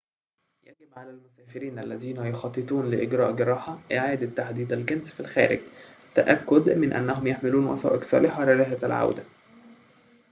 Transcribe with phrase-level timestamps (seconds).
[0.63, 5.59] يجب على المسافرين الذين يخططون لإجراء جراحة إعادة تحديد الجنس في الخارج
[6.09, 9.23] التأكّد من أنهم يحملون وثائق صالحة لرحلة العودة